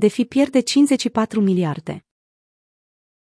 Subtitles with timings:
[0.00, 2.04] DeFi pierde 54 miliarde.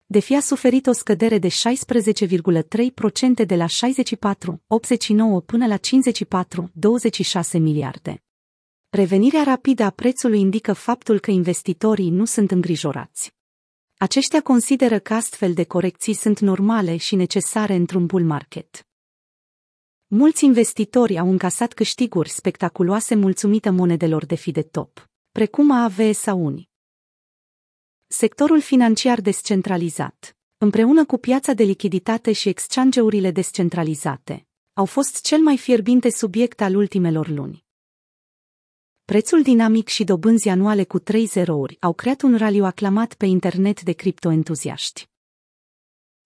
[0.05, 5.81] DeFi a suferit o scădere de 16,3% de la 64,89 până la 54,26
[7.51, 8.23] miliarde.
[8.89, 13.35] Revenirea rapidă a prețului indică faptul că investitorii nu sunt îngrijorați.
[13.97, 18.87] Aceștia consideră că astfel de corecții sunt normale și necesare într-un bull market.
[20.07, 26.45] Mulți investitori au încasat câștiguri spectaculoase mulțumită monedelor de fi de top, precum AAVE sau
[26.45, 26.68] Uni.
[28.11, 35.57] Sectorul financiar descentralizat, împreună cu piața de lichiditate și exchange-urile descentralizate, au fost cel mai
[35.57, 37.65] fierbinte subiect al ultimelor luni.
[39.05, 43.81] Prețul dinamic și dobânzi anuale cu trei zerouri au creat un raliu aclamat pe internet
[43.81, 45.09] de criptoentuziaști.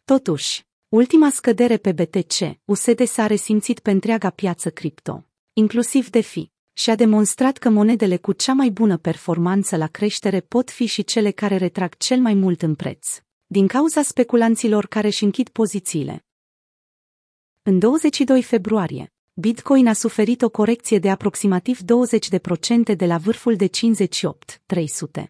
[0.03, 6.89] Totuși, ultima scădere pe BTC, USD s-a resimțit pe întreaga piață cripto, inclusiv DeFi, și
[6.89, 11.31] a demonstrat că monedele cu cea mai bună performanță la creștere pot fi și cele
[11.31, 16.25] care retrag cel mai mult în preț, din cauza speculanților care își închid pozițiile.
[17.61, 23.69] În 22 februarie, Bitcoin a suferit o corecție de aproximativ 20% de la vârful de
[23.69, 25.25] 58.300.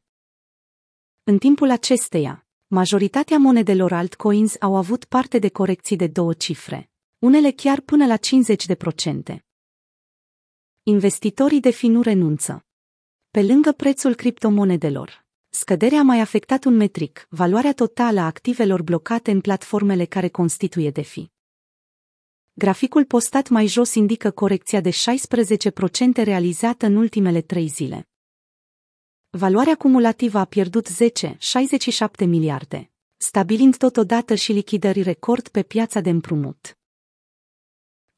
[1.24, 7.52] În timpul acesteia, majoritatea monedelor altcoins au avut parte de corecții de două cifre, unele
[7.52, 9.44] chiar până la 50%.
[10.86, 12.66] Investitorii de fi nu renunță.
[13.32, 19.32] Pe lângă prețul criptomonedelor, scăderea a mai afectat un metric, valoarea totală a activelor blocate
[19.32, 21.32] în platformele care constituie DeFi.
[22.54, 24.94] Graficul postat mai jos indică corecția de 16%
[26.24, 28.10] realizată în ultimele trei zile.
[29.30, 36.78] Valoarea cumulativă a pierdut 10,67 miliarde, stabilind totodată și lichidări record pe piața de împrumut.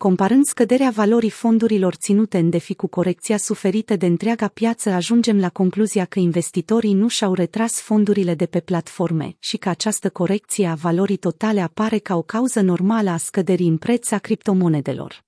[0.06, 5.50] Comparând scăderea valorii fondurilor ținute în defi cu corecția suferită de întreaga piață, ajungem la
[5.50, 10.74] concluzia că investitorii nu și-au retras fondurile de pe platforme și că această corecție a
[10.74, 15.24] valorii totale apare ca o cauză normală a scăderii în preț a criptomonedelor.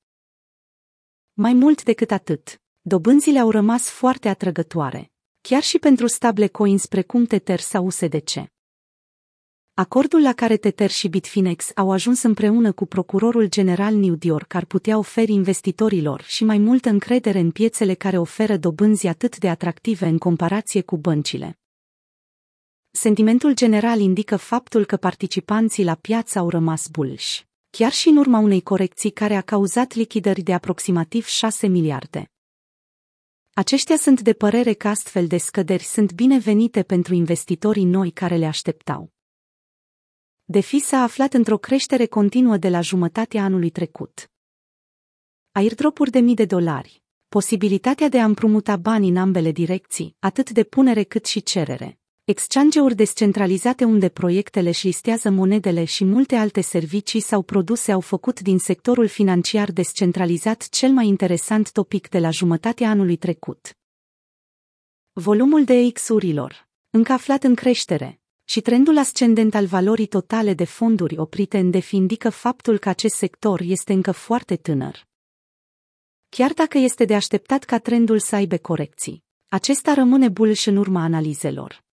[1.34, 7.26] Mai mult decât atât, dobânzile au rămas foarte atrăgătoare, chiar și pentru stable coins precum
[7.26, 8.57] Tether sau USDC.
[9.80, 14.66] Acordul la care Tether și Bitfinex au ajuns împreună cu procurorul general New York ar
[14.66, 20.06] putea oferi investitorilor și mai multă încredere în piețele care oferă dobânzi atât de atractive
[20.08, 21.60] în comparație cu băncile.
[22.92, 27.40] Sentimentul general indică faptul că participanții la piață au rămas bullish,
[27.70, 32.32] chiar și în urma unei corecții care a cauzat lichidări de aproximativ 6 miliarde.
[33.54, 38.46] Aceștia sunt de părere că astfel de scăderi sunt binevenite pentru investitorii noi care le
[38.46, 39.16] așteptau.
[40.50, 44.32] DeFi s-a aflat într-o creștere continuă de la jumătatea anului trecut.
[45.52, 50.64] Airdropuri de mii de dolari, posibilitatea de a împrumuta bani în ambele direcții, atât de
[50.64, 57.20] punere cât și cerere, exchange-uri descentralizate unde proiectele își listează monedele și multe alte servicii
[57.20, 62.90] sau produse au făcut din sectorul financiar descentralizat cel mai interesant topic de la jumătatea
[62.90, 63.78] anului trecut.
[65.14, 71.18] Volumul de X-urilor, încă aflat în creștere, și trendul ascendent al valorii totale de fonduri
[71.18, 75.08] oprite în DeFi indică faptul că acest sector este încă foarte tânăr.
[76.30, 81.04] Chiar dacă este de așteptat ca trendul să aibă corecții, acesta rămâne bullish în urma
[81.04, 81.84] analizelor.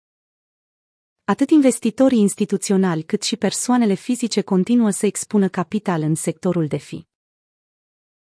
[1.24, 7.06] Atât investitorii instituționali cât și persoanele fizice continuă să expună capital în sectorul DeFi.